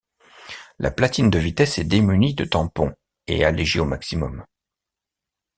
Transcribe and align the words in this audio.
La 0.79 0.89
platine 0.89 1.29
de 1.29 1.37
vitesse 1.37 1.77
est 1.77 1.83
démunie 1.83 2.33
de 2.33 2.43
tampon 2.43 2.91
et 3.27 3.45
allégée 3.45 3.79
au 3.79 3.85
maximum. 3.85 4.43